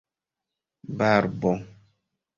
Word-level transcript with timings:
barbo 0.97 1.53